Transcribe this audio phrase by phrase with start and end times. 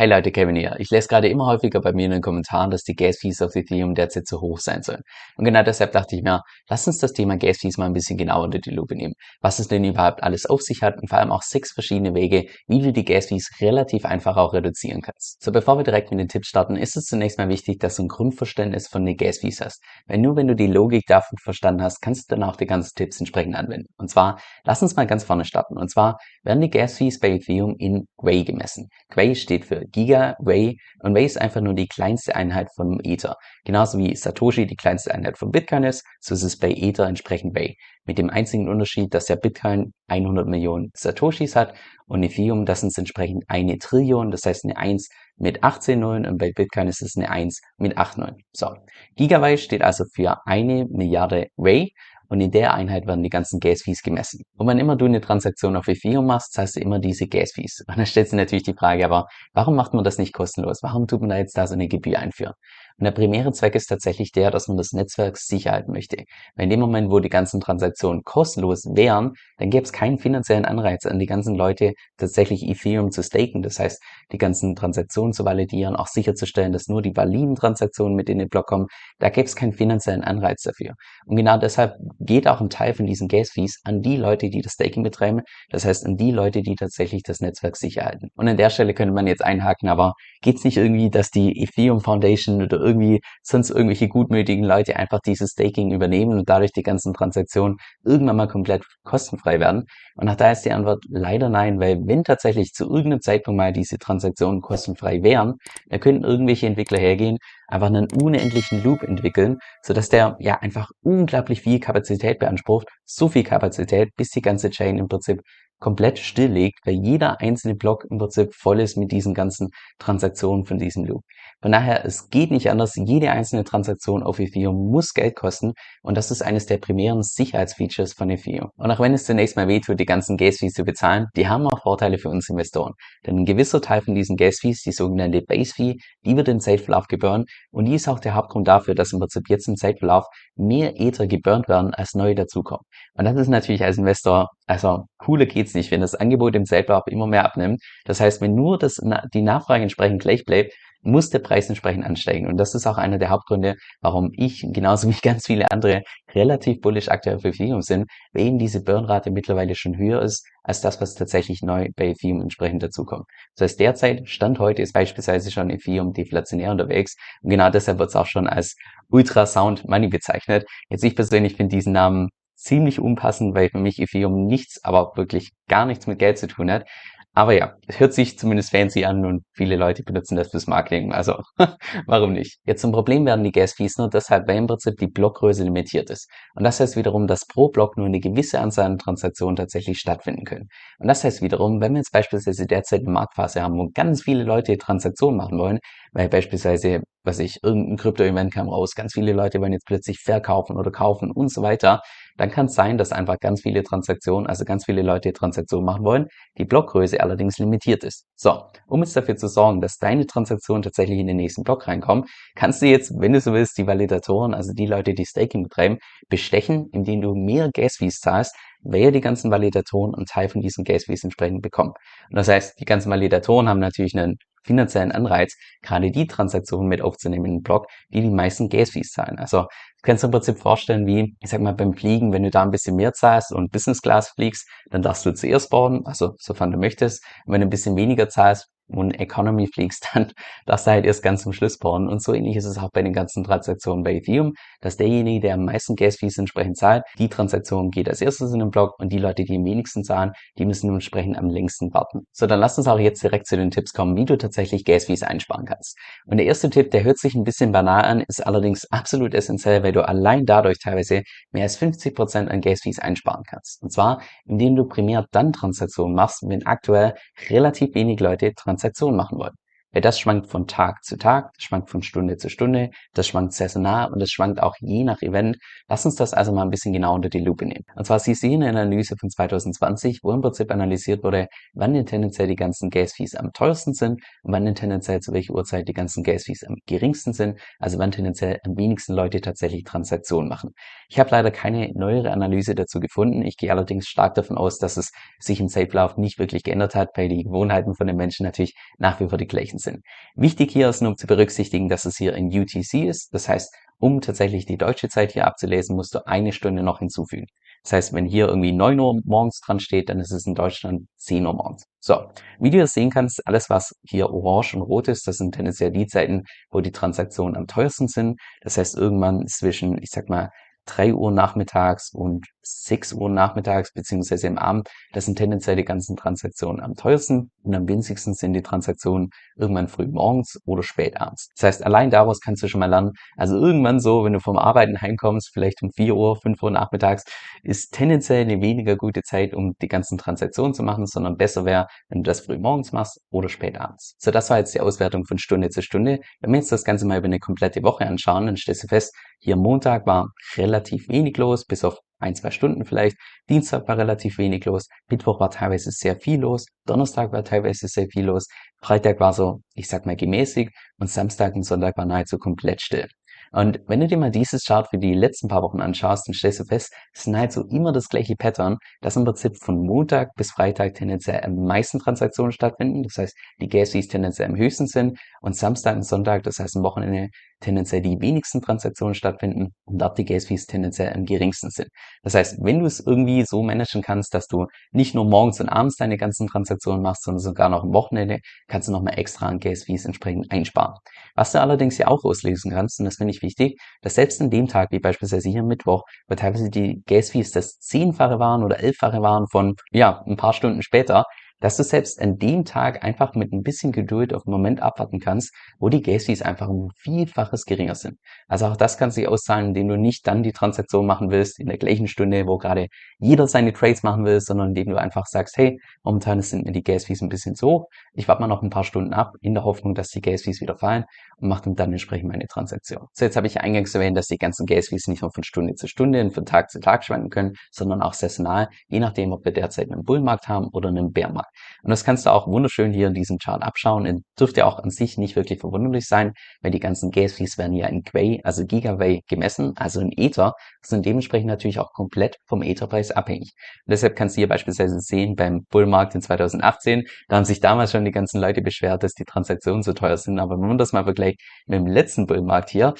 [0.00, 0.76] Hey Leute, Kevin hier.
[0.78, 3.94] Ich lese gerade immer häufiger bei mir in den Kommentaren, dass die Gas-Fees auf Ethereum
[3.94, 5.02] derzeit zu hoch sein sollen.
[5.36, 6.40] Und genau deshalb dachte ich mir,
[6.70, 9.12] lass uns das Thema Gas-Fees mal ein bisschen genauer unter die Lupe nehmen.
[9.42, 12.46] Was es denn überhaupt alles auf sich hat und vor allem auch sechs verschiedene Wege,
[12.66, 15.42] wie du die Gas-Fees relativ einfach auch reduzieren kannst.
[15.42, 18.04] So, bevor wir direkt mit den Tipps starten, ist es zunächst mal wichtig, dass du
[18.04, 19.84] ein Grundverständnis von den Gas-Fees hast.
[20.06, 22.94] Weil nur wenn du die Logik davon verstanden hast, kannst du dann auch die ganzen
[22.94, 23.92] Tipps entsprechend anwenden.
[23.98, 25.76] Und zwar, lass uns mal ganz vorne starten.
[25.76, 28.88] Und zwar werden die Gas-Fees bei Ethereum in Gwei gemessen.
[29.10, 33.36] Gwei steht für Giga, Wei und Wei ist einfach nur die kleinste Einheit von Ether.
[33.64, 37.54] Genauso wie Satoshi die kleinste Einheit von Bitcoin ist, so ist es bei Ether entsprechend
[37.54, 37.74] Wei.
[38.04, 41.74] Mit dem einzigen Unterschied, dass der Bitcoin 100 Millionen Satoshis hat
[42.06, 46.38] und Ethereum, das sind entsprechend eine Trillion, das heißt eine 1 mit 18 Nullen und
[46.38, 48.36] bei Bitcoin ist es eine 1 mit 8 Nullen.
[48.52, 48.74] So.
[49.16, 51.90] Gigabyte steht also für eine Milliarde Wei
[52.30, 54.44] und in der Einheit werden die ganzen Gas-Fees gemessen.
[54.56, 57.84] Und wann immer du eine Transaktion auf Ethereum machst, zahlst du immer diese Gas-Fees.
[57.88, 60.78] Und dann stellt sich natürlich die Frage, aber warum macht man das nicht kostenlos?
[60.82, 62.54] Warum tut man da jetzt da so eine Gebühr einführen?
[63.00, 66.18] Und der primäre Zweck ist tatsächlich der, dass man das Netzwerk sicher halten möchte.
[66.54, 70.66] Weil in dem Moment, wo die ganzen Transaktionen kostenlos wären, dann gäbe es keinen finanziellen
[70.66, 73.62] Anreiz an die ganzen Leute, tatsächlich Ethereum zu staken.
[73.62, 78.28] Das heißt, die ganzen Transaktionen zu validieren, auch sicherzustellen, dass nur die validen Transaktionen mit
[78.28, 78.86] in den Block kommen.
[79.18, 80.92] Da gäbe es keinen finanziellen Anreiz dafür.
[81.24, 84.72] Und genau deshalb geht auch ein Teil von diesen Gas-Fees an die Leute, die das
[84.72, 85.40] Staking betreiben.
[85.70, 88.28] Das heißt, an die Leute, die tatsächlich das Netzwerk sicher halten.
[88.34, 91.62] Und an der Stelle könnte man jetzt einhaken, aber geht es nicht irgendwie, dass die
[91.62, 96.82] Ethereum Foundation oder irgendwie sonst irgendwelche gutmütigen Leute einfach dieses Staking übernehmen und dadurch die
[96.82, 99.84] ganzen Transaktionen irgendwann mal komplett kostenfrei werden?
[100.16, 103.72] Und nach da ist die Antwort leider nein, weil wenn tatsächlich zu irgendeinem Zeitpunkt mal
[103.72, 105.54] diese Transaktionen kostenfrei wären,
[105.88, 107.38] dann könnten irgendwelche Entwickler hergehen,
[107.70, 113.44] einfach einen unendlichen Loop entwickeln, sodass der ja einfach unglaublich viel Kapazität beansprucht, so viel
[113.44, 115.40] Kapazität, bis die ganze Chain im Prinzip
[115.80, 120.78] komplett stilllegt, weil jeder einzelne Block im Prinzip voll ist mit diesen ganzen Transaktionen von
[120.78, 121.22] diesem Loop.
[121.62, 122.94] Von daher, es geht nicht anders.
[122.96, 125.72] Jede einzelne Transaktion auf Ethereum muss Geld kosten
[126.02, 128.70] und das ist eines der primären Sicherheitsfeatures von Ethereum.
[128.76, 131.82] Und auch wenn es zunächst mal wehtut, die ganzen Gas-Fees zu bezahlen, die haben auch
[131.82, 132.92] Vorteile für uns Investoren.
[133.26, 137.50] Denn ein gewisser Teil von diesen Gas-Fees, die sogenannte Base-Fee, die wird in Zeitverlauf geburnt
[137.70, 140.26] und die ist auch der Hauptgrund dafür, dass im Prinzip jetzt im Zeitverlauf
[140.56, 142.84] mehr Ether geburnt werden, als neue dazukommen.
[143.14, 147.04] Und das ist natürlich als Investor, also cooler geht's nicht, wenn das Angebot im Zeitverlauf
[147.06, 147.82] immer mehr abnimmt.
[148.04, 148.96] Das heißt, wenn nur das,
[149.34, 152.46] die Nachfrage entsprechend gleich bleibt, muss der Preis entsprechend ansteigen.
[152.46, 156.02] Und das ist auch einer der Hauptgründe, warum ich, genauso wie ganz viele andere,
[156.34, 161.00] relativ bullish aktuell für Ethereum sind, weil diese Burnrate mittlerweile schon höher ist, als das,
[161.00, 163.24] was tatsächlich neu bei Ethereum entsprechend dazukommt.
[163.56, 167.16] Das heißt, derzeit, Stand heute, ist beispielsweise schon Ethereum deflationär unterwegs.
[167.42, 168.76] Und genau deshalb wird es auch schon als
[169.08, 170.66] Ultrasound Money bezeichnet.
[170.88, 172.28] Jetzt ich persönlich finde diesen Namen
[172.60, 176.70] ziemlich unpassend, weil für mich Ethereum nichts, aber wirklich gar nichts mit Geld zu tun
[176.70, 176.86] hat.
[177.32, 181.12] Aber ja, hört sich zumindest fancy an und viele Leute benutzen das fürs Marketing.
[181.12, 181.40] Also
[182.06, 182.58] warum nicht?
[182.64, 186.28] Jetzt zum Problem werden die Gas-Fees nur deshalb, weil im Prinzip die Blockgröße limitiert ist.
[186.56, 190.44] Und das heißt wiederum, dass pro Block nur eine gewisse Anzahl an Transaktionen tatsächlich stattfinden
[190.44, 190.68] können.
[190.98, 194.42] Und das heißt wiederum, wenn wir jetzt beispielsweise derzeit eine Marktphase haben, wo ganz viele
[194.42, 195.78] Leute Transaktionen machen wollen,
[196.12, 200.76] weil beispielsweise, was ich, irgendein Krypto-Event kam raus, ganz viele Leute wollen jetzt plötzlich verkaufen
[200.76, 202.00] oder kaufen und so weiter,
[202.40, 206.04] dann kann es sein, dass einfach ganz viele Transaktionen, also ganz viele Leute Transaktionen machen
[206.04, 208.24] wollen, die Blockgröße allerdings limitiert ist.
[208.34, 212.24] So, um jetzt dafür zu sorgen, dass deine Transaktionen tatsächlich in den nächsten Block reinkommen,
[212.54, 215.98] kannst du jetzt, wenn du so willst, die Validatoren, also die Leute, die Staking betreiben,
[216.30, 221.24] bestechen, indem du mehr Gas-Fees zahlst, wer die ganzen Validatoren einen Teil von diesen Gas-Fees
[221.24, 221.92] entsprechend bekommen.
[222.30, 227.02] Und das heißt, die ganzen Validatoren haben natürlich einen finanziellen Anreiz, gerade die Transaktionen mit
[227.02, 229.38] aufzunehmen in den Block, die die meisten Gas-Fees zahlen.
[229.38, 229.66] Also
[230.02, 232.70] kannst dir im Prinzip vorstellen, wie, ich sag mal, beim Fliegen, wenn du da ein
[232.70, 236.78] bisschen mehr zahlst und Business Class fliegst, dann darfst du zuerst bauen, also sofern du
[236.78, 237.24] möchtest.
[237.46, 240.32] Und wenn du ein bisschen weniger zahlst, und Economy fliegst, dann
[240.66, 242.08] darfst du halt erst ganz zum Schluss bauen.
[242.08, 245.54] Und so ähnlich ist es auch bei den ganzen Transaktionen bei Ethereum, dass derjenige, der
[245.54, 249.18] am meisten Gas-Fees entsprechend zahlt, die Transaktion geht als erstes in den Block und die
[249.18, 252.26] Leute, die am wenigsten zahlen, die müssen entsprechend am längsten warten.
[252.32, 255.22] So, dann lass uns auch jetzt direkt zu den Tipps kommen, wie du tatsächlich Gas-Fees
[255.22, 255.96] einsparen kannst.
[256.26, 259.82] Und der erste Tipp, der hört sich ein bisschen banal an, ist allerdings absolut essentiell,
[259.82, 261.22] weil du allein dadurch teilweise
[261.52, 263.82] mehr als 50 Prozent an Gas-Fees einsparen kannst.
[263.82, 267.14] Und zwar, indem du primär dann Transaktionen machst, wenn aktuell
[267.48, 269.59] relativ wenig Leute Transaktionen machen wollen.
[269.92, 273.52] Weil das schwankt von Tag zu Tag, das schwankt von Stunde zu Stunde, das schwankt
[273.52, 275.58] saisonal und das schwankt auch je nach Event.
[275.88, 277.84] Lass uns das also mal ein bisschen genau unter die Lupe nehmen.
[277.96, 282.06] Und zwar, Sie sehen eine Analyse von 2020, wo im Prinzip analysiert wurde, wann denn
[282.06, 285.92] tendenziell die ganzen Gas-Fees am teuersten sind und wann denn tendenziell zu welcher Uhrzeit die
[285.92, 290.70] ganzen Gas-Fees am geringsten sind, also wann tendenziell am wenigsten Leute tatsächlich Transaktionen machen.
[291.08, 293.42] Ich habe leider keine neuere Analyse dazu gefunden.
[293.42, 295.10] Ich gehe allerdings stark davon aus, dass es
[295.40, 299.18] sich im Safe-Lauf nicht wirklich geändert hat, weil die Gewohnheiten von den Menschen natürlich nach
[299.18, 300.04] wie vor die gleichen sind.
[300.36, 303.34] Wichtig hier ist nur zu berücksichtigen, dass es hier in UTC ist.
[303.34, 307.46] Das heißt, um tatsächlich die deutsche Zeit hier abzulesen, musst du eine Stunde noch hinzufügen.
[307.82, 311.06] Das heißt, wenn hier irgendwie 9 Uhr morgens dran steht, dann ist es in Deutschland
[311.16, 311.84] 10 Uhr morgens.
[311.98, 315.54] So, wie du das sehen kannst, alles was hier orange und rot ist, das sind
[315.54, 318.38] tendenziell die Zeiten, wo die Transaktionen am teuersten sind.
[318.60, 320.50] Das heißt, irgendwann zwischen, ich sag mal,
[320.86, 326.16] 3 Uhr nachmittags und 6 Uhr nachmittags beziehungsweise im Abend, das sind tendenziell die ganzen
[326.16, 331.48] Transaktionen am teuersten und am winzigsten sind die Transaktionen irgendwann früh morgens oder spät abends.
[331.56, 334.58] Das heißt, allein daraus kannst du schon mal lernen, also irgendwann so, wenn du vom
[334.58, 337.24] Arbeiten heimkommst, vielleicht um 4 Uhr, 5 Uhr nachmittags,
[337.62, 341.86] ist tendenziell eine weniger gute Zeit, um die ganzen Transaktionen zu machen, sondern besser wäre,
[342.08, 344.14] wenn du das früh morgens machst oder spät abends.
[344.18, 346.20] So, das war jetzt die Auswertung von Stunde zu Stunde.
[346.40, 349.14] Wenn wir jetzt das Ganze mal über eine komplette Woche anschauen, dann stellst du fest,
[349.38, 353.16] hier Montag war relativ wenig los, bis auf ein, zwei Stunden vielleicht.
[353.48, 354.88] Dienstag war relativ wenig los.
[355.08, 356.66] Mittwoch war teilweise sehr viel los.
[356.86, 358.46] Donnerstag war teilweise sehr viel los.
[358.82, 360.70] Freitag war so, ich sag mal, gemäßig.
[360.98, 363.08] Und Samstag und Sonntag war nahezu komplett still.
[363.52, 366.60] Und wenn du dir mal dieses Chart für die letzten paar Wochen anschaust, dann stellst
[366.60, 370.52] du fest, es ist nahezu immer das gleiche Pattern, dass im Prinzip von Montag bis
[370.52, 373.02] Freitag tendenziell am meisten Transaktionen stattfinden.
[373.02, 376.76] Das heißt, die Gas Fees tendenziell am höchsten sind und Samstag und Sonntag, das heißt
[376.76, 377.28] am Wochenende,
[377.60, 381.88] tendenziell die wenigsten Transaktionen stattfinden und dort die Gas Fees tendenziell am geringsten sind.
[382.22, 385.68] Das heißt, wenn du es irgendwie so managen kannst, dass du nicht nur morgens und
[385.68, 388.38] abends deine ganzen Transaktionen machst, sondern sogar noch am Wochenende,
[388.68, 390.94] kannst du nochmal extra an Gas Fees entsprechend einsparen.
[391.34, 394.50] Was du allerdings ja auch auslesen kannst, und das finde ich wichtig, dass selbst an
[394.50, 399.22] dem Tag, wie beispielsweise hier Mittwoch, wo teilweise die Gas das Zehnfache waren oder Elffache
[399.22, 401.24] waren von, ja, ein paar Stunden später,
[401.60, 405.20] dass du selbst an dem Tag einfach mit ein bisschen Geduld auf den Moment abwarten
[405.20, 408.18] kannst, wo die Gas einfach um Vielfaches geringer sind.
[408.48, 411.66] Also auch das kann sich auszahlen, indem du nicht dann die Transaktion machen willst in
[411.66, 412.88] der gleichen Stunde, wo gerade
[413.18, 416.82] jeder seine Trades machen will, sondern indem du einfach sagst, hey, momentan sind mir die
[416.82, 419.64] Gas ein bisschen zu hoch, ich warte mal noch ein paar Stunden ab, in der
[419.64, 421.04] Hoffnung, dass die Gas wieder fallen
[421.40, 423.06] und mache dann entsprechend meine Transaktion.
[423.12, 425.74] So, jetzt habe ich eingangs erwähnt, dass die ganzen Gas Fees nicht nur von Stunde
[425.74, 429.44] zu Stunde und von Tag zu Tag schwanken können, sondern auch saisonal, je nachdem, ob
[429.44, 431.50] wir derzeit einen Bullmarkt haben oder einen Bärmarkt.
[431.82, 434.06] Und das kannst du auch wunderschön hier in diesem Chart abschauen.
[434.06, 436.32] Und dürfte auch an sich nicht wirklich verwunderlich sein,
[436.62, 441.04] weil die ganzen Gas-Fees werden ja in Quay, also Gigaway gemessen, also in Ether, sind
[441.06, 443.52] dementsprechend natürlich auch komplett vom Etherpreis abhängig.
[443.86, 447.92] Und deshalb kannst du hier beispielsweise sehen, beim Bullmarkt in 2018, da haben sich damals
[447.92, 450.38] schon die ganzen Leute beschwert, dass die Transaktionen so teuer sind.
[450.38, 451.29] Aber wenn man das mal vergleicht
[451.66, 452.94] mit dem letzten Bullmarkt hier,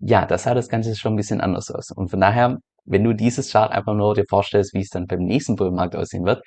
[0.00, 1.90] ja, das sah das Ganze schon ein bisschen anders aus.
[1.90, 5.24] Und von daher wenn du dieses Chart einfach nur dir vorstellst, wie es dann beim
[5.24, 6.42] nächsten Bullmarkt aussehen wird,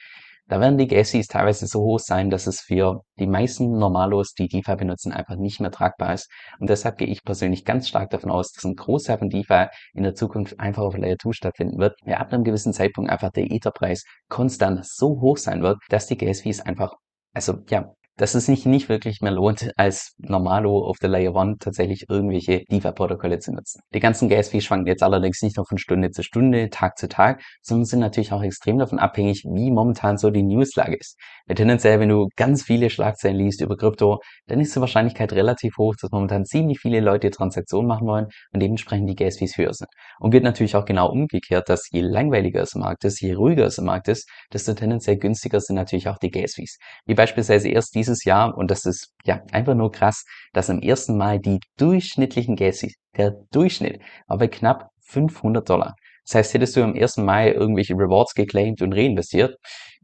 [0.47, 4.33] da werden die Gas Fees teilweise so hoch sein, dass es für die meisten Normalos,
[4.33, 6.27] die DeFi benutzen, einfach nicht mehr tragbar ist.
[6.59, 10.01] Und deshalb gehe ich persönlich ganz stark davon aus, dass ein Großteil von DeFi in
[10.01, 13.51] der Zukunft einfach auf Layer 2 stattfinden wird, weil ab einem gewissen Zeitpunkt einfach der
[13.51, 16.95] Etherpreis konstant so hoch sein wird, dass die Gas Fees einfach
[17.33, 21.57] also ja, dass es sich nicht wirklich mehr lohnt, als Normalo auf der Layer 1
[21.59, 23.81] tatsächlich irgendwelche DeFi-Protokolle zu nutzen.
[23.93, 27.41] Die ganzen Gas-Fees schwanken jetzt allerdings nicht nur von Stunde zu Stunde, Tag zu Tag,
[27.61, 31.17] sondern sind natürlich auch extrem davon abhängig, wie momentan so die Newslage ist.
[31.47, 35.77] Weil tendenziell, wenn du ganz viele Schlagzeilen liest über Krypto, dann ist die Wahrscheinlichkeit relativ
[35.77, 39.89] hoch, dass momentan ziemlich viele Leute Transaktionen machen wollen und dementsprechend die Gas-Fees höher sind.
[40.19, 43.65] Und wird natürlich auch genau umgekehrt, dass je langweiliger es im Markt ist, je ruhiger
[43.65, 46.77] es im Markt ist, desto tendenziell günstiger sind natürlich auch die Gas-Fees.
[47.05, 50.79] Wie beispielsweise erst diese dieses Jahr, und das ist ja einfach nur krass, dass am
[50.79, 55.95] ersten Mal die durchschnittlichen Gases, der Durchschnitt war bei knapp 500 Dollar.
[56.25, 57.17] Das heißt, hättest du am 1.
[57.17, 59.57] Mai irgendwelche Rewards geclaimed und reinvestiert,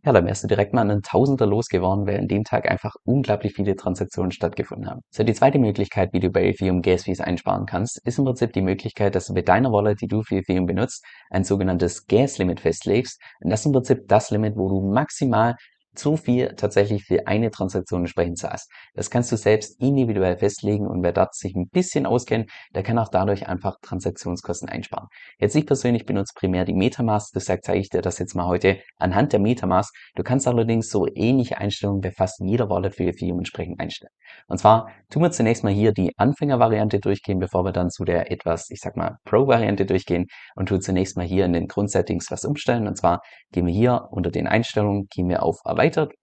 [0.06, 3.54] ja, dann wärst du direkt mal einen Tausender losgeworden, weil an dem Tag einfach unglaublich
[3.56, 5.02] viele Transaktionen stattgefunden haben.
[5.10, 8.54] So, die zweite Möglichkeit, wie du bei Ethereum Gas Fees einsparen kannst, ist im Prinzip
[8.54, 12.38] die Möglichkeit, dass du bei deiner Wallet, die du für Ethereum benutzt, ein sogenanntes Gas
[12.38, 13.20] Limit festlegst.
[13.42, 15.56] Und das ist im Prinzip das Limit, wo du maximal
[15.96, 18.70] zu viel tatsächlich für eine Transaktion entsprechend zahlst.
[18.94, 23.00] Das kannst du selbst individuell festlegen und wer dort sich ein bisschen auskennt, der kann
[23.00, 25.08] auch dadurch einfach Transaktionskosten einsparen.
[25.40, 28.80] Jetzt ich persönlich benutze primär die Metamask, deshalb zeige ich dir das jetzt mal heute
[28.98, 29.94] anhand der Metamask.
[30.16, 34.12] Du kannst allerdings so ähnliche Einstellungen bei fast jeder Wallet für Ethereum entsprechend einstellen.
[34.48, 38.32] Und zwar tun wir zunächst mal hier die Anfängervariante durchgehen, bevor wir dann zu der
[38.32, 42.46] etwas, ich sag mal, Pro-Variante durchgehen und tun zunächst mal hier in den Grundsettings was
[42.46, 42.88] umstellen.
[42.88, 43.22] Und zwar
[43.52, 46.14] gehen wir hier unter den Einstellungen, gehen wir auf Erweitert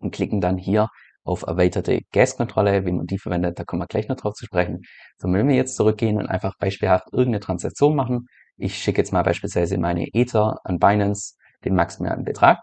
[0.00, 0.88] und klicken dann hier
[1.24, 4.82] auf erweiterte Gaskontrolle, wie man die verwendet, da kommen wir gleich noch drauf zu sprechen.
[5.16, 9.22] So, wenn wir jetzt zurückgehen und einfach beispielhaft irgendeine Transaktion machen, ich schicke jetzt mal
[9.22, 11.34] beispielsweise meine Ether an Binance,
[11.64, 12.60] den maximalen Betrag,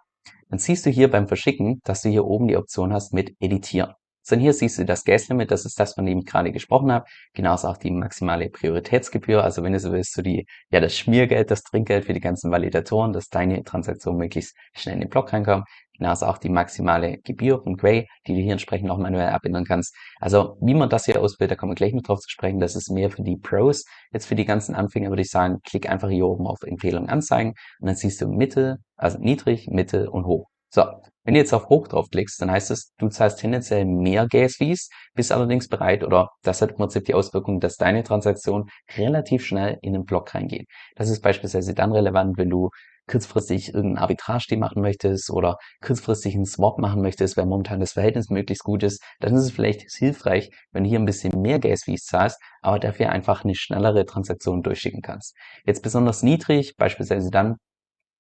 [0.50, 3.94] dann siehst du hier beim Verschicken, dass du hier oben die Option hast mit Editieren.
[4.24, 6.92] So, und hier siehst du das Gas-Limit, das ist das, von dem ich gerade gesprochen
[6.92, 7.06] habe.
[7.34, 9.44] Genauso auch die maximale Prioritätsgebühr.
[9.44, 12.52] Also wenn du so willst, so die, ja, das Schmiergeld, das Trinkgeld für die ganzen
[12.52, 15.66] Validatoren, dass deine Transaktion möglichst schnell in den Block reinkommt.
[16.02, 19.96] Genauso auch die maximale Gebühr von Gray, die du hier entsprechend auch manuell abändern kannst.
[20.20, 22.60] Also wie man das hier auswählt, da kommen wir gleich noch drauf zu sprechen.
[22.60, 23.86] Das ist mehr für die Pros.
[24.12, 27.54] Jetzt für die ganzen Anfänger würde ich sagen, klick einfach hier oben auf Empfehlung anzeigen
[27.80, 30.48] und dann siehst du Mitte, also niedrig, Mitte und hoch.
[30.74, 30.86] So,
[31.24, 35.32] wenn du jetzt auf Hoch draufklickst, dann heißt es, du zahlst tendenziell mehr Gas-Fees, bist
[35.32, 39.94] allerdings bereit oder das hat im Prinzip die Auswirkung, dass deine Transaktion relativ schnell in
[39.94, 40.66] den Block reingeht.
[40.96, 42.72] Das ist beispielsweise dann relevant, wenn du
[43.08, 48.30] kurzfristig irgendein Arbitrage machen möchtest oder kurzfristig einen Swap machen möchtest, weil momentan das Verhältnis
[48.30, 52.06] möglichst gut ist, dann ist es vielleicht hilfreich, wenn du hier ein bisschen mehr Gas-Fees
[52.06, 55.36] zahlst, aber dafür einfach eine schnellere Transaktion durchschicken kannst.
[55.66, 57.56] Jetzt besonders niedrig, beispielsweise dann,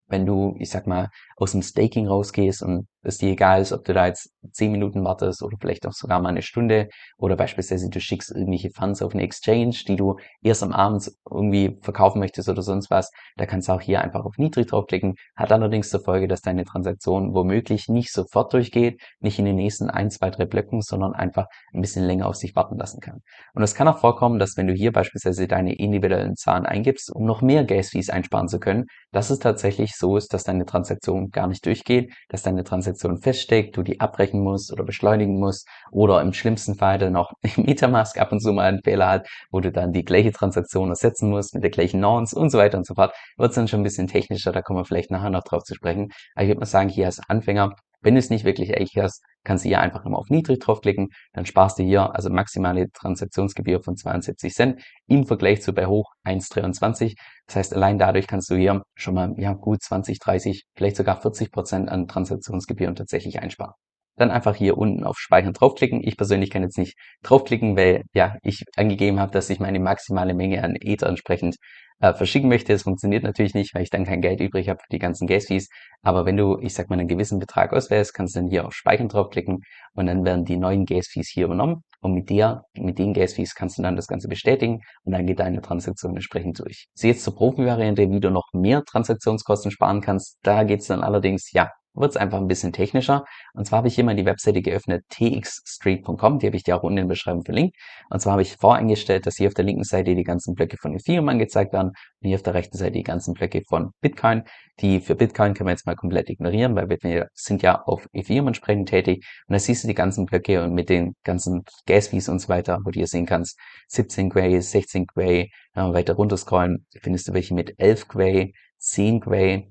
[0.07, 3.83] wenn du, ich sag mal, aus dem Staking rausgehst und es dir egal ist, ob
[3.83, 7.89] du da jetzt zehn Minuten wartest oder vielleicht auch sogar mal eine Stunde oder beispielsweise
[7.89, 12.49] du schickst irgendwelche Funds auf eine Exchange, die du erst am Abend irgendwie verkaufen möchtest
[12.49, 16.01] oder sonst was, da kannst du auch hier einfach auf niedrig draufklicken, hat allerdings zur
[16.01, 20.45] Folge, dass deine Transaktion womöglich nicht sofort durchgeht, nicht in den nächsten ein, zwei, drei
[20.45, 23.21] Blöcken, sondern einfach ein bisschen länger auf sich warten lassen kann.
[23.53, 27.25] Und es kann auch vorkommen, dass wenn du hier beispielsweise deine individuellen Zahlen eingibst, um
[27.25, 31.47] noch mehr Gas-Fees einsparen zu können, dass es tatsächlich so ist, dass deine Transaktion gar
[31.47, 36.33] nicht durchgeht, dass deine Transaktion feststeckt, du die abbrechen musst oder beschleunigen musst oder im
[36.33, 39.93] schlimmsten Fall dann auch Metamask ab und zu mal einen Fehler hat, wo du dann
[39.93, 43.13] die gleiche Transaktion ersetzen musst mit der gleichen Nonce und so weiter und so fort.
[43.37, 46.11] Wird dann schon ein bisschen technischer, da kommen wir vielleicht nachher noch drauf zu sprechen.
[46.35, 49.23] Aber ich würde mal sagen, hier als Anfänger wenn du es nicht wirklich echt hast,
[49.43, 53.81] kannst du hier einfach immer auf niedrig draufklicken, dann sparst du hier also maximale Transaktionsgebühr
[53.81, 57.15] von 72 Cent im Vergleich zu bei hoch 1,23.
[57.47, 61.21] Das heißt, allein dadurch kannst du hier schon mal ja, gut 20, 30, vielleicht sogar
[61.21, 63.73] 40 Prozent an Transaktionsgebühren tatsächlich einsparen
[64.15, 66.01] dann einfach hier unten auf Speichern draufklicken.
[66.03, 70.33] Ich persönlich kann jetzt nicht draufklicken, weil ja ich angegeben habe, dass ich meine maximale
[70.33, 71.57] Menge an Ether entsprechend
[72.01, 72.73] äh, verschicken möchte.
[72.73, 75.69] Das funktioniert natürlich nicht, weil ich dann kein Geld übrig habe für die ganzen Gas-Fees.
[76.01, 78.73] Aber wenn du, ich sag mal, einen gewissen Betrag auswählst, kannst du dann hier auf
[78.73, 79.59] Speichern draufklicken
[79.93, 81.83] und dann werden die neuen Gas-Fees hier übernommen.
[82.01, 85.39] Und mit der, mit den Gas-Fees kannst du dann das Ganze bestätigen und dann geht
[85.39, 86.87] deine Transaktion entsprechend durch.
[86.95, 90.39] So jetzt zur Profi-Variante, wie du noch mehr Transaktionskosten sparen kannst.
[90.41, 93.25] Da geht's dann allerdings, ja, wird es einfach ein bisschen technischer.
[93.53, 96.83] Und zwar habe ich hier mal die Webseite geöffnet, txstreet.com, die habe ich dir auch
[96.83, 97.75] unten in der Beschreibung verlinkt.
[98.09, 100.93] Und zwar habe ich voreingestellt, dass hier auf der linken Seite die ganzen Blöcke von
[100.93, 104.43] Ethereum angezeigt werden und hier auf der rechten Seite die ganzen Blöcke von Bitcoin.
[104.79, 108.47] Die für Bitcoin können wir jetzt mal komplett ignorieren, weil wir sind ja auf Ethereum
[108.47, 109.25] entsprechend tätig.
[109.47, 112.79] Und da siehst du die ganzen Blöcke und mit den ganzen Gas-Fees und so weiter,
[112.83, 117.53] wo du hier sehen kannst, 17 Gray, 16 Gray, weiter runter scrollen, findest du welche
[117.53, 119.70] mit 11 Gray, 10 Gray,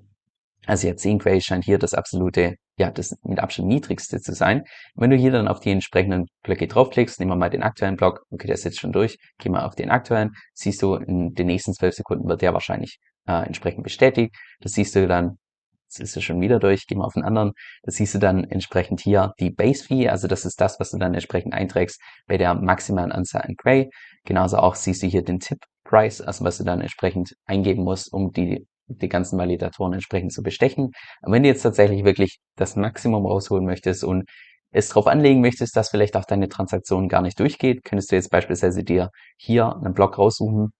[0.67, 4.65] also jetzt 10 Gray scheint hier das absolute, ja, das mit Abstand niedrigste zu sein.
[4.95, 8.23] wenn du hier dann auf die entsprechenden Blöcke draufklickst, nehmen wir mal den aktuellen Block,
[8.31, 11.47] okay, der ist jetzt schon durch, geh mal auf den aktuellen, siehst du, in den
[11.47, 14.35] nächsten 12 Sekunden wird der wahrscheinlich äh, entsprechend bestätigt.
[14.61, 15.39] Das siehst du dann,
[15.85, 17.53] jetzt ist er schon wieder durch, geh mal auf den anderen,
[17.83, 20.99] das siehst du dann entsprechend hier die Base Fee, also das ist das, was du
[20.99, 23.91] dann entsprechend einträgst bei der maximalen Anzahl an Gray.
[24.25, 28.13] Genauso auch siehst du hier den Tip Price, also was du dann entsprechend eingeben musst,
[28.13, 30.91] um die die ganzen Validatoren entsprechend zu bestechen.
[31.23, 34.25] Und wenn du jetzt tatsächlich wirklich das Maximum rausholen möchtest und
[34.73, 38.31] es darauf anlegen möchtest, dass vielleicht auch deine Transaktion gar nicht durchgeht, könntest du jetzt
[38.31, 40.71] beispielsweise dir hier einen Block raussuchen,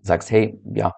[0.00, 0.92] sagst, hey, ja,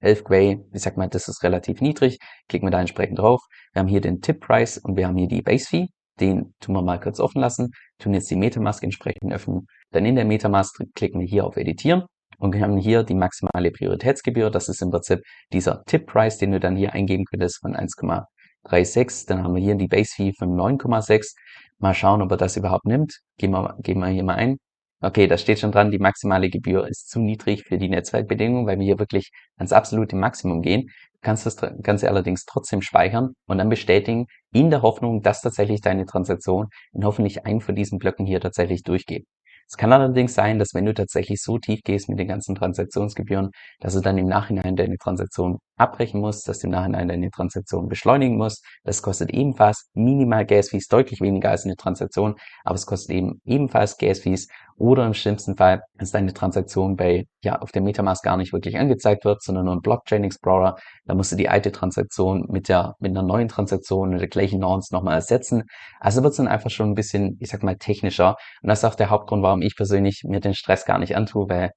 [0.00, 3.40] 11 Gray, ich sag mal, das ist relativ niedrig, klicken wir da entsprechend drauf.
[3.72, 5.86] Wir haben hier den Tip Price und wir haben hier die Base Fee,
[6.20, 9.66] den tun wir mal kurz offen lassen, tun jetzt die Metamask entsprechend öffnen.
[9.90, 12.04] Dann in der Metamask klicken wir hier auf Editieren
[12.38, 14.50] und wir haben hier die maximale Prioritätsgebühr.
[14.50, 15.20] Das ist im Prinzip
[15.52, 19.26] dieser Tip-Price, den du dann hier eingeben könntest von 1,36.
[19.28, 21.34] Dann haben wir hier die Base-Fee von 9,6.
[21.78, 23.18] Mal schauen, ob er das überhaupt nimmt.
[23.38, 24.58] Gehen wir, geben wir hier mal ein.
[25.00, 28.78] Okay, da steht schon dran, die maximale Gebühr ist zu niedrig für die Netzwerkbedingungen, weil
[28.80, 30.88] wir hier wirklich ans absolute Maximum gehen.
[31.12, 35.82] Du kannst das Ganze allerdings trotzdem speichern und dann bestätigen, in der Hoffnung, dass tatsächlich
[35.82, 39.24] deine Transaktion in hoffentlich einen von diesen Blöcken hier tatsächlich durchgeht.
[39.70, 43.50] Es kann allerdings sein, dass wenn du tatsächlich so tief gehst mit den ganzen Transaktionsgebühren,
[43.80, 47.86] dass du dann im Nachhinein deine Transaktion abbrechen musst, dass du im Nachhinein deine Transaktion
[47.86, 48.64] beschleunigen musst.
[48.84, 53.98] Das kostet ebenfalls minimal Gas-Fees, deutlich weniger als eine Transaktion, aber es kostet eben ebenfalls
[53.98, 54.48] Gas-Fees
[54.78, 58.78] Oder im schlimmsten Fall ist deine Transaktion bei, ja, auf der Metamask gar nicht wirklich
[58.78, 60.76] angezeigt wird, sondern nur ein Blockchain Explorer.
[61.04, 64.60] Da musst du die alte Transaktion mit der, mit einer neuen Transaktion oder der gleichen
[64.60, 65.64] Nonce nochmal ersetzen.
[65.98, 68.36] Also wird es dann einfach schon ein bisschen, ich sag mal, technischer.
[68.62, 71.48] Und das ist auch der Hauptgrund, warum ich persönlich mir den Stress gar nicht antue,
[71.48, 71.72] weil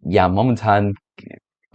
[0.00, 0.94] ja, momentan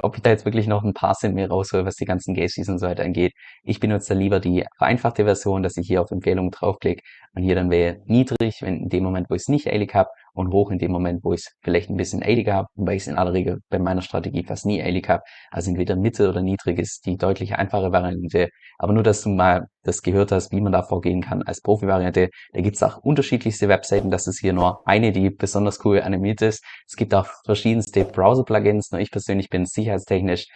[0.03, 2.53] ob ich da jetzt wirklich noch ein paar Cent mehr raushole, was die ganzen Gas
[2.53, 3.33] Fees und so weiter angeht.
[3.63, 7.01] Ich benutze da lieber die vereinfachte Version, dass ich hier auf Empfehlungen draufklicke
[7.35, 10.09] und hier dann wäre niedrig, wenn in dem Moment, wo ich es nicht eilig habe
[10.37, 13.01] und hoch in dem Moment, wo ich es vielleicht ein bisschen eilig habe, wobei ich
[13.01, 15.23] es in aller Regel bei meiner Strategie fast nie eilig habe.
[15.51, 18.49] Also entweder Mitte oder niedrig ist die deutlich einfache Variante.
[18.77, 22.29] Aber nur, dass du mal das gehört hast, wie man da vorgehen kann als Profi-Variante.
[22.53, 24.11] Da gibt es auch unterschiedlichste Webseiten.
[24.11, 26.63] Das ist hier nur eine, die besonders cool animiert ist.
[26.87, 28.91] Es gibt auch verschiedenste Browser-Plugins.
[28.91, 30.47] Nur ich persönlich bin sicherheitstechnisch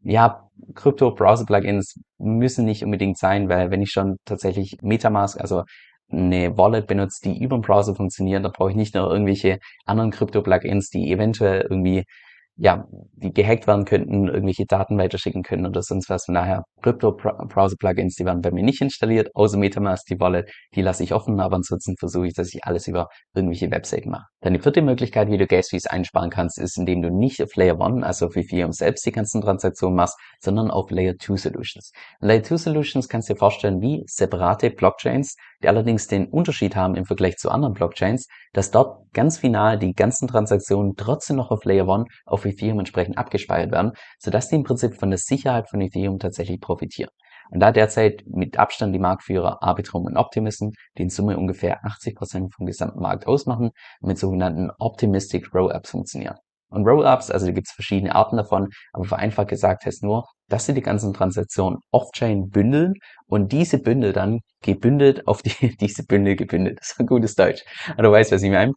[0.00, 5.64] ja, Krypto-Browser-Plugins müssen nicht unbedingt sein, weil wenn ich schon tatsächlich Metamask, also
[6.10, 10.10] eine Wallet benutzt, die über den Browser funktioniert, dann brauche ich nicht noch irgendwelche anderen
[10.10, 12.04] Krypto-Plugins, die eventuell irgendwie
[12.60, 16.24] ja, die gehackt werden könnten, irgendwelche Daten weiterschicken können oder sonst was.
[16.24, 21.04] Von daher, Crypto-Browser-Plugins, die werden bei mir nicht installiert, außer Metamask, die Wallet, die lasse
[21.04, 24.26] ich offen, aber ansonsten versuche ich, dass ich alles über irgendwelche Webseiten mache.
[24.40, 27.54] Dann die vierte Möglichkeit, wie du Gas Fees einsparen kannst, ist, indem du nicht auf
[27.54, 31.92] Layer 1, also auf Ethereum selbst die ganzen Transaktionen machst, sondern auf Layer 2 Solutions.
[32.18, 36.94] Layer 2 Solutions kannst du dir vorstellen wie separate Blockchains, die allerdings den Unterschied haben
[36.94, 41.64] im Vergleich zu anderen Blockchains, dass dort ganz final die ganzen Transaktionen trotzdem noch auf
[41.64, 45.80] Layer 1 auf Ethereum entsprechend abgespeichert werden, sodass die im Prinzip von der Sicherheit von
[45.80, 47.10] Ethereum tatsächlich profitieren.
[47.50, 52.52] Und da derzeit mit Abstand die Marktführer Arbitrum und Optimism, die in Summe ungefähr 80%
[52.54, 56.36] vom gesamten Markt ausmachen, mit sogenannten Optimistic Roll-Ups funktionieren.
[56.70, 60.66] Und Roll-Ups, also da gibt es verschiedene Arten davon, aber vereinfacht gesagt heißt nur, dass
[60.66, 62.94] sie die ganzen Transaktionen off-chain bündeln
[63.26, 66.78] und diese Bündel dann gebündelt auf die, diese Bündel gebündelt.
[66.80, 67.62] Das ist ein gutes Deutsch.
[67.92, 68.72] Aber du weißt, was ich meine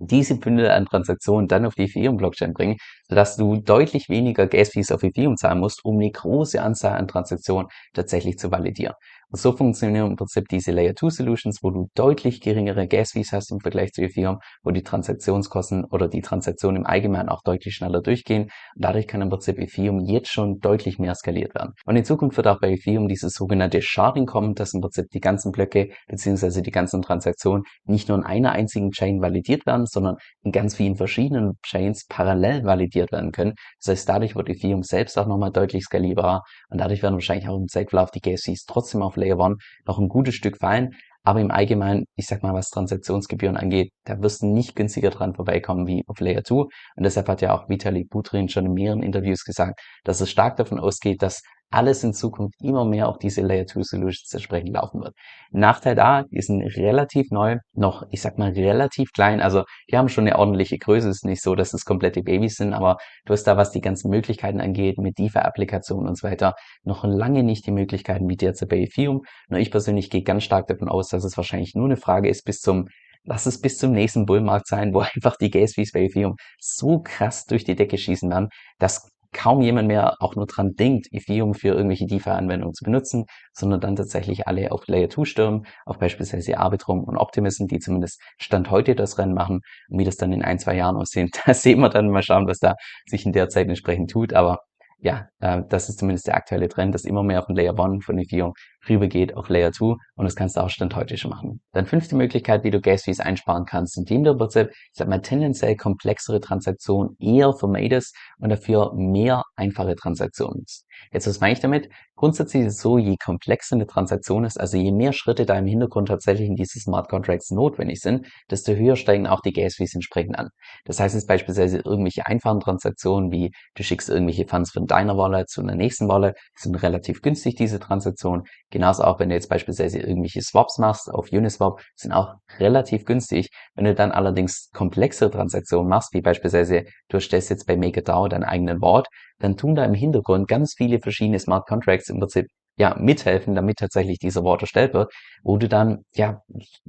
[0.00, 5.02] diese Bündel an Transaktionen dann auf die Ethereum-Blockchain bringen, sodass du deutlich weniger Gas-Fees auf
[5.02, 8.94] Ethereum zahlen musst, um eine große Anzahl an Transaktionen tatsächlich zu validieren.
[9.32, 13.52] Und so funktionieren im Prinzip diese Layer 2 Solutions, wo du deutlich geringere Gas-Fees hast
[13.52, 18.02] im Vergleich zu Ethereum, wo die Transaktionskosten oder die Transaktionen im Allgemeinen auch deutlich schneller
[18.02, 18.42] durchgehen.
[18.42, 18.50] Und
[18.84, 21.74] dadurch kann im Prinzip Ethereum jetzt schon deutlich mehr skaliert werden.
[21.86, 25.20] Und in Zukunft wird auch bei Ethereum dieses sogenannte Sharding kommen, dass im Prinzip die
[25.20, 26.60] ganzen Blöcke bzw.
[26.62, 30.96] die ganzen Transaktionen nicht nur in einer einzigen Chain validiert werden, sondern in ganz vielen
[30.96, 33.54] verschiedenen Chains parallel validiert werden können.
[33.78, 37.56] Das heißt, dadurch wird Ethereum selbst auch nochmal deutlich skalierbarer und dadurch werden wahrscheinlich auch
[37.56, 40.94] im Zeitverlauf die Gas-Fees trotzdem auf Layer 1 noch ein gutes Stück fallen.
[41.22, 45.34] Aber im Allgemeinen, ich sag mal, was Transaktionsgebühren angeht, da wirst du nicht günstiger dran
[45.34, 46.54] vorbeikommen wie auf Layer 2.
[46.54, 50.56] Und deshalb hat ja auch Vitalik Buterin schon in mehreren Interviews gesagt, dass es stark
[50.56, 55.00] davon ausgeht, dass alles in Zukunft immer mehr auf diese Layer 2 Solutions entsprechend laufen
[55.00, 55.14] wird.
[55.52, 59.40] Nachteil da, die sind relativ neu, noch, ich sag mal, relativ klein.
[59.40, 61.08] Also, die haben schon eine ordentliche Größe.
[61.08, 63.80] Es ist nicht so, dass es komplette Babys sind, aber du hast da, was die
[63.80, 68.68] ganzen Möglichkeiten angeht, mit DeFi-Applikationen und so weiter, noch lange nicht die Möglichkeiten wie derzeit
[68.68, 69.22] bei Ethereum.
[69.48, 72.44] Nur ich persönlich gehe ganz stark davon aus, dass es wahrscheinlich nur eine Frage ist
[72.44, 72.88] bis zum
[73.24, 77.00] Lass es bis zum nächsten Bullmarkt sein, wo einfach die Gas Fees bei Ethereum so
[77.00, 81.54] krass durch die Decke schießen werden, dass kaum jemand mehr auch nur dran denkt, Ethereum
[81.54, 86.58] für irgendwelche DeFi-Anwendungen zu benutzen, sondern dann tatsächlich alle auf Layer 2 stürmen, auf beispielsweise
[86.58, 89.60] Arbitrum und Optimism, die zumindest Stand heute das Rennen machen.
[89.88, 92.46] Und wie das dann in ein, zwei Jahren aussehen, da sehen wir dann mal schauen,
[92.46, 92.74] was da
[93.06, 94.32] sich in der Zeit entsprechend tut.
[94.32, 94.58] Aber
[95.02, 98.18] ja, äh, das ist zumindest der aktuelle Trend, dass immer mehr von Layer 1 von
[98.18, 98.52] Ethereum
[98.88, 101.60] rübergeht auf Layer 2 und das kannst du auch Stand heute schon machen.
[101.72, 105.20] Dann fünfte Möglichkeit, wie du Gas Fees einsparen kannst, indem du Prinzip, ich sag mal,
[105.20, 110.64] tendenziell komplexere Transaktionen eher vermeidest und dafür mehr einfache Transaktionen.
[111.12, 111.88] Jetzt, was meine ich damit?
[112.16, 115.66] Grundsätzlich ist es so, je komplexer eine Transaktion ist, also je mehr Schritte da im
[115.66, 119.94] Hintergrund tatsächlich in diese Smart Contracts notwendig sind, desto höher steigen auch die Gas Fees
[119.94, 120.50] entsprechend an.
[120.84, 125.48] Das heißt jetzt beispielsweise irgendwelche einfachen Transaktionen, wie du schickst irgendwelche Funds von deiner Wallet
[125.48, 128.42] zu einer nächsten Wallet, sind relativ günstig, diese Transaktionen.
[128.70, 133.50] Genauso auch, wenn du jetzt beispielsweise irgendwelche Swaps machst auf Uniswap, sind auch relativ günstig.
[133.74, 138.44] Wenn du dann allerdings komplexere Transaktionen machst, wie beispielsweise du erstellst jetzt bei MakerDAO deinen
[138.44, 142.46] eigenen Wort, dann tun da im Hintergrund ganz viele verschiedene Smart Contracts im Prinzip
[142.80, 146.40] ja, mithelfen, damit tatsächlich dieser Wort erstellt wird, wo du dann, ja,